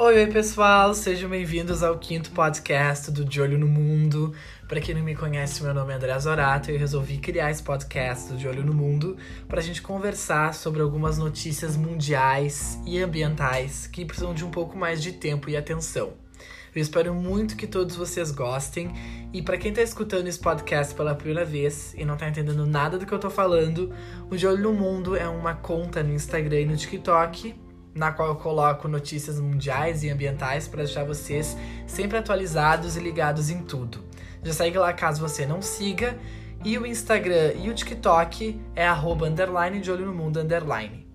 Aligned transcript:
Oi, 0.00 0.14
oi 0.14 0.26
pessoal, 0.28 0.94
sejam 0.94 1.28
bem-vindos 1.28 1.82
ao 1.82 1.98
quinto 1.98 2.30
podcast 2.30 3.10
do 3.10 3.24
De 3.24 3.40
Olho 3.40 3.58
no 3.58 3.66
Mundo. 3.66 4.32
Para 4.68 4.80
quem 4.80 4.94
não 4.94 5.02
me 5.02 5.16
conhece, 5.16 5.60
meu 5.60 5.74
nome 5.74 5.92
é 5.92 5.96
André 5.96 6.16
Zorato 6.20 6.70
e 6.70 6.74
eu 6.74 6.78
resolvi 6.78 7.18
criar 7.18 7.50
esse 7.50 7.64
podcast 7.64 8.28
do 8.28 8.38
De 8.38 8.46
Olho 8.46 8.64
no 8.64 8.72
Mundo 8.72 9.16
para 9.48 9.58
a 9.58 9.62
gente 9.62 9.82
conversar 9.82 10.54
sobre 10.54 10.82
algumas 10.82 11.18
notícias 11.18 11.76
mundiais 11.76 12.78
e 12.86 13.02
ambientais 13.02 13.88
que 13.88 14.04
precisam 14.04 14.32
de 14.32 14.44
um 14.44 14.52
pouco 14.52 14.78
mais 14.78 15.02
de 15.02 15.14
tempo 15.14 15.50
e 15.50 15.56
atenção. 15.56 16.12
Eu 16.72 16.80
espero 16.80 17.12
muito 17.12 17.56
que 17.56 17.66
todos 17.66 17.96
vocês 17.96 18.30
gostem. 18.30 18.92
E 19.32 19.42
para 19.42 19.58
quem 19.58 19.70
está 19.70 19.82
escutando 19.82 20.28
esse 20.28 20.38
podcast 20.38 20.94
pela 20.94 21.12
primeira 21.12 21.44
vez 21.44 21.92
e 21.98 22.04
não 22.04 22.14
está 22.14 22.28
entendendo 22.28 22.64
nada 22.64 22.98
do 22.98 23.04
que 23.04 23.12
eu 23.12 23.16
estou 23.16 23.32
falando, 23.32 23.92
o 24.30 24.36
De 24.36 24.46
Olho 24.46 24.62
no 24.62 24.72
Mundo 24.72 25.16
é 25.16 25.28
uma 25.28 25.54
conta 25.54 26.04
no 26.04 26.14
Instagram 26.14 26.60
e 26.60 26.66
no 26.66 26.76
TikTok 26.76 27.66
na 27.98 28.12
qual 28.12 28.28
eu 28.28 28.36
coloco 28.36 28.86
notícias 28.86 29.40
mundiais 29.40 30.04
e 30.04 30.08
ambientais 30.08 30.68
para 30.68 30.84
deixar 30.84 31.04
vocês 31.04 31.56
sempre 31.86 32.16
atualizados 32.16 32.96
e 32.96 33.00
ligados 33.00 33.50
em 33.50 33.62
tudo. 33.62 34.04
Já 34.42 34.52
segue 34.52 34.78
lá 34.78 34.92
caso 34.92 35.20
você 35.20 35.44
não 35.44 35.60
siga. 35.60 36.16
E 36.64 36.76
o 36.76 36.86
Instagram 36.86 37.52
e 37.56 37.68
o 37.68 37.74
TikTok 37.74 38.60
é 38.74 38.86
arroba 38.86 39.28
underline 39.28 39.80
de 39.80 39.90
olho 39.90 40.06
no 40.06 40.14
mundo 40.14 40.40
underline. 40.40 41.06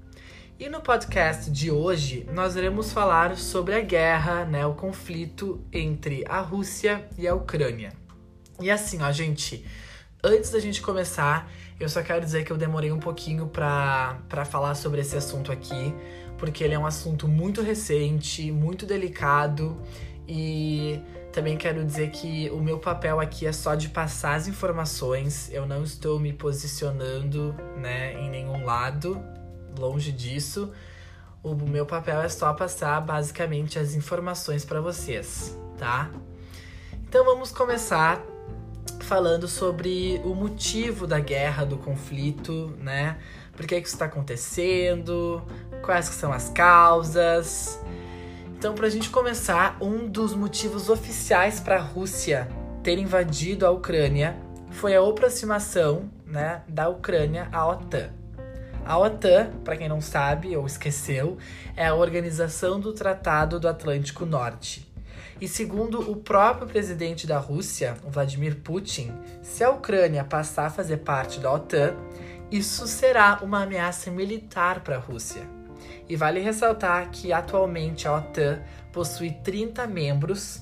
E 0.59 0.69
no 0.69 0.81
podcast 0.81 1.49
de 1.49 1.71
hoje 1.71 2.25
nós 2.33 2.55
iremos 2.55 2.93
falar 2.93 3.35
sobre 3.35 3.75
a 3.75 3.81
guerra, 3.81 4.45
né, 4.45 4.65
o 4.65 4.73
conflito 4.73 5.61
entre 5.71 6.23
a 6.29 6.39
Rússia 6.39 7.05
e 7.17 7.27
a 7.27 7.35
Ucrânia. 7.35 7.91
E 8.61 8.69
assim, 8.69 9.01
ó, 9.01 9.11
gente, 9.11 9.65
antes 10.23 10.49
da 10.49 10.59
gente 10.59 10.81
começar, 10.81 11.51
eu 11.79 11.89
só 11.89 12.01
quero 12.01 12.23
dizer 12.23 12.45
que 12.45 12.51
eu 12.51 12.57
demorei 12.57 12.91
um 12.91 12.99
pouquinho 12.99 13.47
para 13.47 14.45
falar 14.45 14.73
sobre 14.75 15.01
esse 15.01 15.17
assunto 15.17 15.51
aqui, 15.51 15.93
porque 16.37 16.63
ele 16.63 16.73
é 16.73 16.79
um 16.79 16.85
assunto 16.85 17.27
muito 17.27 17.61
recente, 17.61 18.51
muito 18.51 18.85
delicado 18.85 19.77
e 20.27 20.99
também 21.33 21.57
quero 21.57 21.83
dizer 21.83 22.11
que 22.11 22.49
o 22.51 22.59
meu 22.59 22.79
papel 22.79 23.19
aqui 23.19 23.45
é 23.45 23.51
só 23.51 23.75
de 23.75 23.89
passar 23.89 24.35
as 24.35 24.47
informações. 24.47 25.51
Eu 25.51 25.65
não 25.65 25.83
estou 25.83 26.19
me 26.19 26.31
posicionando, 26.31 27.53
né, 27.75 28.13
em 28.13 28.29
nenhum 28.29 28.63
lado, 28.63 29.21
longe 29.77 30.11
disso. 30.11 30.71
O 31.41 31.53
meu 31.55 31.85
papel 31.85 32.21
é 32.21 32.29
só 32.29 32.53
passar 32.53 33.01
basicamente 33.01 33.77
as 33.77 33.93
informações 33.93 34.63
para 34.63 34.79
vocês, 34.79 35.57
tá? 35.77 36.09
Então 37.05 37.25
vamos 37.25 37.51
começar 37.51 38.32
falando 39.03 39.47
sobre 39.47 40.19
o 40.23 40.33
motivo 40.33 41.05
da 41.05 41.19
guerra, 41.19 41.65
do 41.65 41.77
conflito, 41.77 42.73
né? 42.79 43.17
Por 43.55 43.67
que, 43.67 43.79
que 43.79 43.87
isso 43.87 43.95
está 43.95 44.05
acontecendo? 44.05 45.43
Quais 45.83 46.05
são 46.05 46.31
as 46.31 46.49
causas? 46.49 47.79
Então, 48.57 48.73
para 48.73 48.87
a 48.87 48.89
gente 48.89 49.09
começar, 49.09 49.77
um 49.81 50.07
dos 50.07 50.33
motivos 50.33 50.89
oficiais 50.89 51.59
para 51.59 51.75
a 51.75 51.81
Rússia 51.81 52.47
ter 52.81 52.97
invadido 52.97 53.65
a 53.65 53.71
Ucrânia 53.71 54.35
foi 54.71 54.95
a 54.95 55.01
aproximação 55.01 56.09
né, 56.25 56.63
da 56.67 56.89
Ucrânia 56.89 57.47
à 57.51 57.67
OTAN. 57.67 58.09
A 58.85 58.97
OTAN, 58.97 59.51
para 59.63 59.77
quem 59.77 59.87
não 59.87 60.01
sabe 60.01 60.55
ou 60.57 60.65
esqueceu, 60.65 61.37
é 61.75 61.87
a 61.87 61.95
Organização 61.95 62.79
do 62.79 62.93
Tratado 62.93 63.59
do 63.59 63.67
Atlântico 63.67 64.25
Norte. 64.25 64.92
E 65.41 65.47
segundo 65.47 66.11
o 66.11 66.15
próprio 66.15 66.67
presidente 66.67 67.27
da 67.27 67.37
Rússia, 67.37 67.95
Vladimir 68.07 68.57
Putin, 68.61 69.11
se 69.41 69.63
a 69.63 69.69
Ucrânia 69.69 70.23
passar 70.23 70.67
a 70.67 70.69
fazer 70.69 70.97
parte 70.97 71.39
da 71.39 71.51
OTAN, 71.51 71.95
isso 72.51 72.87
será 72.87 73.39
uma 73.41 73.63
ameaça 73.63 74.11
militar 74.11 74.81
para 74.81 74.97
a 74.97 74.99
Rússia. 74.99 75.41
E 76.07 76.15
vale 76.15 76.39
ressaltar 76.39 77.09
que 77.09 77.33
atualmente 77.33 78.07
a 78.07 78.15
OTAN 78.15 78.61
possui 78.91 79.31
30 79.31 79.87
membros 79.87 80.61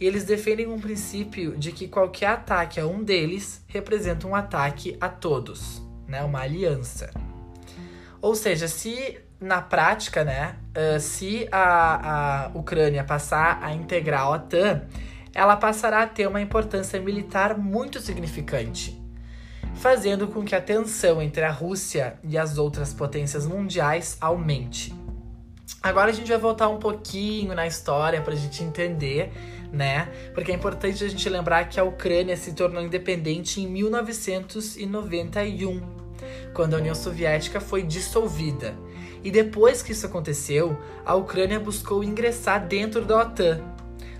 e 0.00 0.06
eles 0.06 0.24
defendem 0.24 0.66
um 0.66 0.78
princípio 0.78 1.56
de 1.56 1.72
que 1.72 1.88
qualquer 1.88 2.26
ataque 2.26 2.80
a 2.80 2.86
um 2.86 3.02
deles 3.02 3.64
representa 3.66 4.26
um 4.26 4.34
ataque 4.34 4.96
a 5.00 5.08
todos, 5.08 5.82
né? 6.06 6.22
Uma 6.22 6.40
aliança. 6.40 7.10
Ou 8.20 8.34
seja, 8.34 8.68
se 8.68 9.18
na 9.44 9.60
prática, 9.60 10.24
né, 10.24 10.56
uh, 10.74 10.98
se 10.98 11.46
a, 11.52 12.46
a 12.46 12.50
Ucrânia 12.54 13.04
passar 13.04 13.58
a 13.62 13.74
integrar 13.74 14.22
a 14.22 14.30
OTAN, 14.30 14.80
ela 15.34 15.54
passará 15.54 16.02
a 16.02 16.06
ter 16.06 16.26
uma 16.26 16.40
importância 16.40 16.98
militar 16.98 17.58
muito 17.58 18.00
significante, 18.00 18.98
fazendo 19.74 20.28
com 20.28 20.42
que 20.42 20.54
a 20.54 20.62
tensão 20.62 21.20
entre 21.20 21.44
a 21.44 21.50
Rússia 21.50 22.18
e 22.24 22.38
as 22.38 22.56
outras 22.56 22.94
potências 22.94 23.46
mundiais 23.46 24.16
aumente. 24.18 24.94
Agora 25.82 26.10
a 26.10 26.14
gente 26.14 26.28
vai 26.28 26.38
voltar 26.38 26.70
um 26.70 26.78
pouquinho 26.78 27.54
na 27.54 27.66
história 27.66 28.22
para 28.22 28.32
a 28.32 28.36
gente 28.36 28.64
entender, 28.64 29.30
né? 29.70 30.08
Porque 30.32 30.52
é 30.52 30.54
importante 30.54 31.04
a 31.04 31.08
gente 31.08 31.28
lembrar 31.28 31.68
que 31.68 31.78
a 31.78 31.84
Ucrânia 31.84 32.38
se 32.38 32.54
tornou 32.54 32.82
independente 32.82 33.60
em 33.60 33.66
1991, 33.66 35.82
quando 36.54 36.72
a 36.72 36.78
União 36.78 36.94
Soviética 36.94 37.60
foi 37.60 37.82
dissolvida. 37.82 38.74
E 39.24 39.30
depois 39.30 39.82
que 39.82 39.92
isso 39.92 40.04
aconteceu, 40.04 40.78
a 41.02 41.14
Ucrânia 41.14 41.58
buscou 41.58 42.04
ingressar 42.04 42.68
dentro 42.68 43.02
da 43.06 43.22
OTAN. 43.22 43.58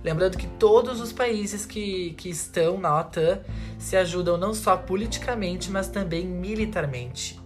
Lembrando 0.03 0.38
que 0.38 0.47
todos 0.47 0.98
os 0.98 1.12
países 1.12 1.66
que, 1.66 2.15
que 2.15 2.31
estão 2.31 2.78
na 2.78 2.98
OTAN 2.98 3.41
se 3.78 3.98
ajudam 3.98 4.38
não 4.38 4.54
só 4.54 4.78
politicamente, 4.78 5.70
mas 5.70 5.88
também 5.88 6.26
militarmente. 6.26 7.38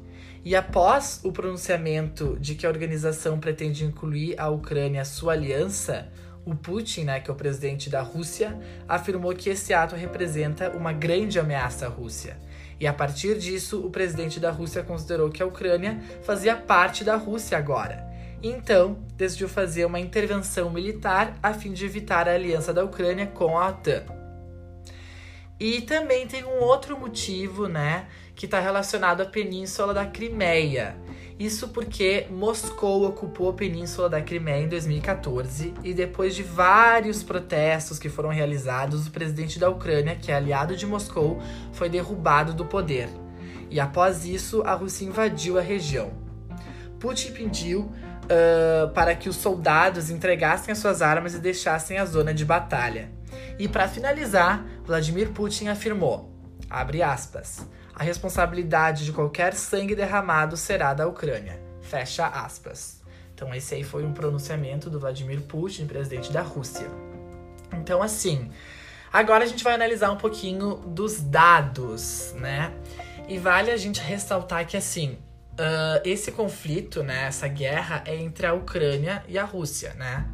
E 0.45 0.55
após 0.55 1.21
o 1.25 1.33
pronunciamento 1.33 2.39
de 2.41 2.55
que 2.55 2.65
a 2.65 2.69
organização 2.69 3.41
pretende 3.41 3.85
incluir 3.85 4.39
a 4.39 4.49
Ucrânia 4.49 5.03
à 5.03 5.05
sua 5.05 5.33
aliança, 5.33 6.09
o 6.47 6.55
Putin, 6.55 7.05
né, 7.05 7.19
que 7.19 7.29
é 7.29 7.33
o 7.33 7.37
presidente 7.37 7.91
da 7.91 8.03
Rússia, 8.03 8.57
afirmou 8.89 9.35
que 9.35 9.51
esse 9.51 9.75
ato 9.75 9.97
representa 9.97 10.71
uma 10.71 10.93
grande 10.93 11.41
ameaça 11.41 11.87
à 11.87 11.89
Rússia 11.89 12.37
e 12.81 12.87
a 12.87 12.93
partir 12.93 13.39
disso, 13.39 13.85
o 13.85 13.91
presidente 13.91 14.39
da 14.39 14.51
Rússia 14.51 14.83
considerou 14.83 15.31
que 15.31 15.43
a 15.43 15.47
Ucrânia 15.47 16.01
fazia 16.23 16.55
parte 16.55 17.03
da 17.03 17.17
Rússia 17.17 17.59
agora. 17.59 18.07
Então, 18.41 18.99
decidiu 19.17 19.49
fazer 19.49 19.85
uma 19.85 19.99
intervenção 19.99 20.71
militar 20.71 21.37
a 21.43 21.53
fim 21.53 21.73
de 21.73 21.85
evitar 21.85 22.29
a 22.29 22.35
aliança 22.35 22.73
da 22.73 22.85
Ucrânia 22.85 23.27
com 23.27 23.59
a 23.59 23.69
OTAN. 23.69 24.05
E 25.59 25.81
também 25.81 26.29
tem 26.29 26.45
um 26.45 26.61
outro 26.61 26.97
motivo, 26.97 27.67
né, 27.67 28.07
que 28.37 28.45
está 28.45 28.61
relacionado 28.61 29.23
à 29.23 29.27
península 29.27 29.93
da 29.93 30.07
Crimeia. 30.07 30.97
Isso 31.39 31.69
porque 31.69 32.27
Moscou 32.31 33.07
ocupou 33.07 33.51
a 33.51 33.53
península 33.53 34.09
da 34.09 34.21
Crimeia 34.21 34.65
em 34.65 34.69
2014 34.69 35.73
e 35.85 35.95
depois 35.95 36.35
de 36.35 36.43
vários 36.43 37.23
protestos 37.23 37.97
que 37.97 38.09
foram 38.09 38.31
realizados, 38.31 39.07
o 39.07 39.11
presidente 39.13 39.57
da 39.57 39.71
Ucrânia, 39.71 40.17
que 40.17 40.33
é 40.33 40.35
aliado 40.35 40.75
de 40.75 40.85
Moscou, 40.85 41.41
foi 41.73 41.89
derrubado 41.89 42.53
do 42.53 42.65
poder. 42.65 43.09
E 43.71 43.79
após 43.79 44.25
isso, 44.25 44.63
a 44.63 44.75
Rússia 44.75 45.05
invadiu 45.05 45.57
a 45.57 45.63
região. 45.63 46.11
Putin 46.99 47.33
pediu 47.33 47.83
uh, 47.83 48.91
para 48.93 49.15
que 49.15 49.29
os 49.29 49.37
soldados 49.37 50.11
entregassem 50.11 50.73
as 50.73 50.79
suas 50.79 51.01
armas 51.01 51.35
e 51.35 51.39
deixassem 51.39 51.99
a 51.99 52.05
zona 52.05 52.35
de 52.35 52.45
batalha. 52.45 53.11
E 53.61 53.69
para 53.69 53.87
finalizar, 53.87 54.67
Vladimir 54.85 55.31
Putin 55.31 55.69
afirmou, 55.69 56.33
abre 56.69 57.01
aspas, 57.01 57.65
a 57.99 58.05
responsabilidade 58.05 59.05
de 59.05 59.13
qualquer 59.13 59.55
sangue 59.55 59.95
derramado 59.95 60.57
será 60.57 60.95
da 60.95 61.09
Ucrânia. 61.09 61.61
Fecha 61.83 62.27
aspas. 62.27 63.03
Então, 63.35 63.53
esse 63.53 63.75
aí 63.75 63.83
foi 63.83 64.05
um 64.05 64.13
pronunciamento 64.13 64.89
do 64.89 65.01
Vladimir 65.01 65.43
Putin, 65.43 65.87
presidente 65.87 66.33
da 66.33 66.41
Rússia. 66.41 66.89
Então, 67.73 68.01
assim, 68.01 68.51
agora 69.13 69.43
a 69.43 69.47
gente 69.47 69.65
vai 69.65 69.75
analisar 69.75 70.13
um 70.13 70.17
pouquinho 70.17 70.77
dos 70.77 71.21
dados, 71.21 72.33
né? 72.37 72.73
E 73.29 73.37
vale 73.37 73.71
a 73.71 73.77
gente 73.77 74.01
ressaltar 74.01 74.65
que, 74.65 74.77
assim, 74.77 75.19
uh, 75.55 76.01
esse 76.05 76.31
conflito, 76.31 77.03
né, 77.03 77.25
essa 77.25 77.49
guerra 77.49 78.03
é 78.07 78.15
entre 78.17 78.47
a 78.47 78.55
Ucrânia 78.55 79.25
e 79.27 79.37
a 79.37 79.45
Rússia, 79.45 79.93
né? 79.95 80.25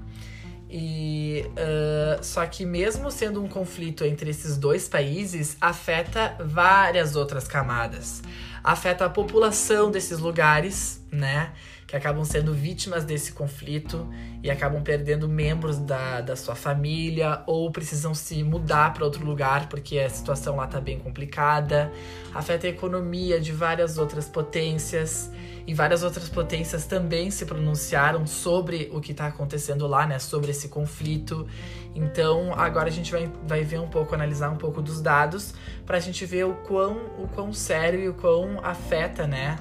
E 0.77 1.47
uh, 1.51 2.25
só 2.25 2.45
que 2.47 2.67
mesmo 2.67 3.09
sendo 3.09 3.41
um 3.41 3.47
conflito 3.47 4.05
entre 4.05 4.31
esses 4.31 4.57
dois 4.57 4.89
países, 4.89 5.57
afeta 5.61 6.37
várias 6.41 7.15
outras 7.15 7.47
camadas. 7.47 8.21
Afeta 8.65 9.05
a 9.05 9.09
população 9.09 9.89
desses 9.89 10.19
lugares, 10.19 11.01
né? 11.13 11.53
Que 11.95 11.99
acabam 11.99 12.25
sendo 12.25 12.53
vítimas 12.53 13.05
desse 13.05 13.31
conflito 13.31 14.13
e 14.43 14.51
acabam 14.51 14.83
perdendo 14.83 15.29
membros 15.29 15.79
da, 15.79 16.21
da 16.21 16.35
sua 16.35 16.57
família 16.57 17.45
ou 17.47 17.71
precisam 17.71 18.13
se 18.13 18.43
mudar 18.43 18.93
para 18.93 19.05
outro 19.05 19.25
lugar 19.25 19.69
porque 19.69 20.01
a 20.01 20.11
situação 20.11 20.57
lá 20.57 20.67
tá 20.67 20.81
bem 20.81 20.99
complicada. 20.99 21.93
Afeta 22.35 22.67
a 22.67 22.71
economia 22.71 23.41
de 23.41 23.53
várias 23.53 23.97
outras 23.97 24.29
potências 24.29 25.31
e 25.67 25.73
várias 25.73 26.03
outras 26.03 26.29
potências 26.29 26.85
também 26.85 27.31
se 27.31 27.47
pronunciaram 27.47 28.27
sobre 28.27 28.91
o 28.93 29.01
que 29.01 29.13
está 29.13 29.29
acontecendo 29.29 29.87
lá, 29.87 30.07
né? 30.07 30.19
Sobre 30.19 30.51
esse 30.51 30.69
conflito. 30.69 31.47
Então, 31.95 32.53
agora 32.55 32.89
a 32.89 32.93
gente 32.93 33.11
vai, 33.13 33.31
vai 33.47 33.63
ver 33.63 33.81
um 33.81 33.89
pouco, 33.89 34.15
analisar 34.15 34.51
um 34.51 34.57
pouco 34.57 34.83
dos 34.83 35.01
dados, 35.01 35.55
para 35.87 35.97
a 35.97 36.01
gente 36.01 36.27
ver 36.27 36.45
o 36.45 36.55
quão, 36.55 36.97
o 37.19 37.29
quão 37.29 37.53
sério 37.53 38.01
e 38.01 38.09
o 38.09 38.15
quão 38.15 38.59
afeta, 38.63 39.27
né? 39.27 39.57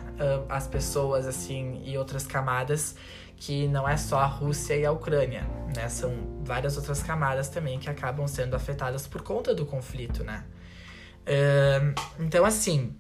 As 0.49 0.67
pessoas, 0.67 1.27
assim, 1.27 1.81
e 1.85 1.97
outras 1.97 2.22
camadas 2.25 2.95
que 3.35 3.67
não 3.67 3.87
é 3.87 3.97
só 3.97 4.19
a 4.19 4.25
Rússia 4.25 4.75
e 4.75 4.85
a 4.85 4.91
Ucrânia, 4.91 5.45
né? 5.75 5.89
São 5.89 6.13
várias 6.43 6.77
outras 6.77 7.03
camadas 7.03 7.49
também 7.49 7.77
que 7.77 7.89
acabam 7.89 8.27
sendo 8.27 8.55
afetadas 8.55 9.05
por 9.05 9.21
conta 9.21 9.53
do 9.53 9.65
conflito, 9.65 10.23
né? 10.23 10.45
Então, 12.19 12.45
assim, 12.45 12.95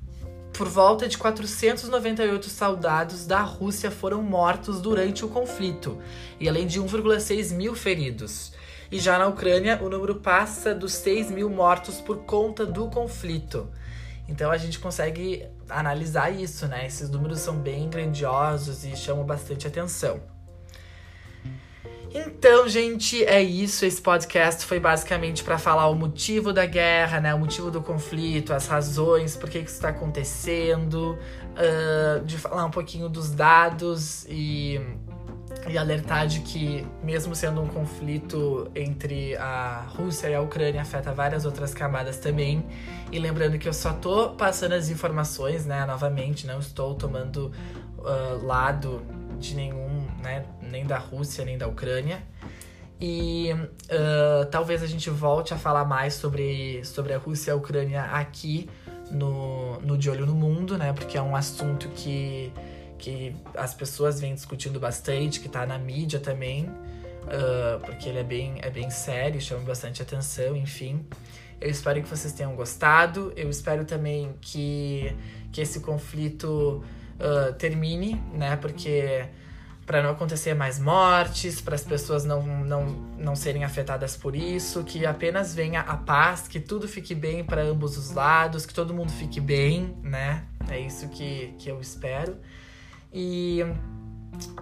por 0.51 0.67
volta 0.67 1.07
de 1.07 1.17
498 1.17 2.49
soldados 2.49 3.25
da 3.25 3.41
Rússia 3.41 3.89
foram 3.89 4.21
mortos 4.21 4.81
durante 4.81 5.23
o 5.23 5.29
conflito, 5.29 5.97
e 6.39 6.49
além 6.49 6.67
de 6.67 6.79
1,6 6.81 7.53
mil 7.53 7.73
feridos. 7.75 8.53
E 8.91 8.99
já 8.99 9.17
na 9.17 9.27
Ucrânia, 9.27 9.79
o 9.81 9.89
número 9.89 10.15
passa 10.15 10.75
dos 10.75 10.93
6 10.93 11.31
mil 11.31 11.49
mortos 11.49 11.99
por 12.01 12.17
conta 12.25 12.65
do 12.65 12.89
conflito. 12.89 13.69
Então 14.27 14.51
a 14.51 14.57
gente 14.57 14.79
consegue 14.79 15.45
analisar 15.69 16.29
isso, 16.29 16.67
né? 16.67 16.85
Esses 16.85 17.09
números 17.09 17.39
são 17.39 17.57
bem 17.57 17.89
grandiosos 17.89 18.85
e 18.85 18.95
chamam 18.95 19.25
bastante 19.25 19.67
atenção. 19.67 20.21
Então, 22.15 22.69
gente, 22.69 23.25
é 23.25 23.41
isso. 23.41 23.85
Esse 23.85 23.99
podcast 23.99 24.65
foi 24.65 24.79
basicamente 24.79 25.43
para 25.43 25.57
falar 25.57 25.87
o 25.87 25.95
motivo 25.95 26.53
da 26.53 26.65
guerra, 26.65 27.19
né? 27.19 27.33
O 27.33 27.39
motivo 27.39 27.71
do 27.71 27.81
conflito, 27.81 28.53
as 28.53 28.67
razões, 28.67 29.35
por 29.35 29.49
que, 29.49 29.59
que 29.59 29.65
isso 29.65 29.77
está 29.77 29.89
acontecendo, 29.89 31.17
uh, 31.57 32.23
de 32.23 32.37
falar 32.37 32.65
um 32.65 32.71
pouquinho 32.71 33.09
dos 33.09 33.31
dados 33.31 34.27
e, 34.29 34.79
e 35.67 35.77
alertar 35.77 36.27
de 36.27 36.41
que, 36.41 36.85
mesmo 37.01 37.35
sendo 37.35 37.61
um 37.61 37.67
conflito 37.67 38.69
entre 38.75 39.35
a 39.37 39.85
Rússia 39.95 40.27
e 40.27 40.35
a 40.35 40.41
Ucrânia, 40.41 40.81
afeta 40.81 41.13
várias 41.13 41.45
outras 41.45 41.73
camadas 41.73 42.17
também. 42.17 42.65
E 43.11 43.19
lembrando 43.19 43.57
que 43.57 43.67
eu 43.67 43.73
só 43.73 43.93
tô 43.93 44.31
passando 44.31 44.73
as 44.73 44.89
informações, 44.89 45.65
né? 45.65 45.85
Novamente, 45.85 46.45
não 46.45 46.59
estou 46.59 46.95
tomando 46.95 47.51
uh, 47.97 48.45
lado 48.45 49.01
de 49.39 49.55
nenhum, 49.55 50.05
né? 50.21 50.45
Nem 50.61 50.85
da 50.85 50.97
Rússia, 50.97 51.45
nem 51.45 51.57
da 51.57 51.67
Ucrânia. 51.67 52.21
E 52.99 53.51
uh, 53.53 54.45
talvez 54.49 54.81
a 54.81 54.87
gente 54.87 55.09
volte 55.09 55.53
a 55.53 55.57
falar 55.57 55.85
mais 55.85 56.13
sobre, 56.13 56.83
sobre 56.85 57.13
a 57.13 57.17
Rússia 57.17 57.51
e 57.51 57.53
a 57.53 57.55
Ucrânia 57.55 58.03
aqui 58.03 58.69
no, 59.11 59.79
no 59.81 59.97
De 59.97 60.09
Olho 60.09 60.25
no 60.25 60.33
Mundo, 60.33 60.77
né? 60.77 60.93
Porque 60.93 61.17
é 61.17 61.21
um 61.21 61.35
assunto 61.35 61.89
que, 61.89 62.51
que 63.03 63.35
as 63.53 63.73
pessoas 63.73 64.21
vêm 64.21 64.33
discutindo 64.33 64.79
bastante, 64.79 65.41
que 65.41 65.49
tá 65.49 65.65
na 65.65 65.77
mídia 65.77 66.21
também. 66.21 66.67
Uh, 67.23 67.77
porque 67.85 68.07
ele 68.07 68.19
é 68.19 68.23
bem, 68.23 68.55
é 68.61 68.69
bem 68.69 68.89
sério, 68.89 69.41
chama 69.41 69.63
bastante 69.65 70.01
atenção, 70.01 70.55
enfim. 70.55 71.05
Eu 71.59 71.69
espero 71.69 72.01
que 72.01 72.07
vocês 72.07 72.31
tenham 72.31 72.55
gostado. 72.55 73.33
Eu 73.35 73.49
espero 73.49 73.83
também 73.83 74.33
que, 74.39 75.13
que 75.51 75.59
esse 75.59 75.81
conflito 75.81 76.81
uh, 77.19 77.53
termine, 77.55 78.23
né? 78.33 78.55
Porque 78.55 79.25
para 79.85 80.01
não 80.01 80.11
acontecer 80.11 80.53
mais 80.53 80.79
mortes, 80.79 81.59
para 81.59 81.75
as 81.75 81.83
pessoas 81.83 82.23
não, 82.23 82.41
não, 82.41 82.85
não 83.17 83.35
serem 83.35 83.65
afetadas 83.65 84.15
por 84.15 84.33
isso, 84.33 84.81
que 84.85 85.05
apenas 85.05 85.53
venha 85.53 85.81
a 85.81 85.97
paz, 85.97 86.47
que 86.47 86.57
tudo 86.57 86.87
fique 86.87 87.13
bem 87.13 87.43
para 87.43 87.63
ambos 87.63 87.97
os 87.97 88.11
lados, 88.11 88.65
que 88.65 88.73
todo 88.73 88.93
mundo 88.93 89.11
fique 89.11 89.41
bem, 89.41 89.93
né? 90.01 90.45
É 90.69 90.79
isso 90.79 91.09
que, 91.09 91.53
que 91.59 91.69
eu 91.69 91.81
espero. 91.81 92.37
E 93.13 93.63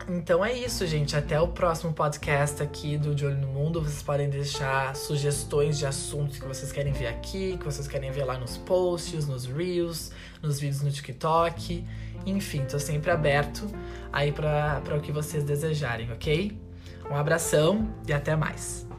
então 0.10 0.44
é 0.44 0.52
isso, 0.52 0.86
gente. 0.86 1.16
Até 1.16 1.40
o 1.40 1.48
próximo 1.48 1.94
podcast 1.94 2.62
aqui 2.62 2.98
do 2.98 3.16
De 3.16 3.26
Olho 3.26 3.38
no 3.38 3.48
Mundo. 3.48 3.82
Vocês 3.82 4.04
podem 4.04 4.30
deixar 4.30 4.96
sugestões 4.96 5.78
de 5.78 5.86
assuntos 5.86 6.38
que 6.38 6.46
vocês 6.46 6.72
querem 6.72 6.92
ver 6.92 7.08
aqui, 7.08 7.58
que 7.58 7.64
vocês 7.64 7.88
querem 7.88 8.12
ver 8.12 8.26
lá 8.26 8.38
nos 8.38 8.58
posts, 8.58 9.28
nos 9.28 9.46
reels, 9.46 10.12
nos 10.42 10.60
vídeos 10.60 10.82
no 10.82 10.92
TikTok. 10.92 11.86
Enfim, 12.26 12.66
tô 12.66 12.78
sempre 12.78 13.10
aberto 13.10 13.68
aí 14.12 14.32
para 14.32 14.82
o 14.98 15.00
que 15.00 15.12
vocês 15.12 15.44
desejarem, 15.44 16.12
ok? 16.12 16.58
Um 17.10 17.16
abração 17.16 17.90
e 18.08 18.14
até 18.14 18.36
mais. 18.36 18.91